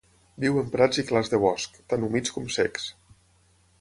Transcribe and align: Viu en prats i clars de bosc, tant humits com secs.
Viu 0.43 0.55
en 0.61 0.71
prats 0.75 1.01
i 1.03 1.05
clars 1.11 1.29
de 1.33 1.39
bosc, 1.45 1.77
tant 1.93 2.07
humits 2.07 2.35
com 2.39 2.49
secs. 2.57 2.89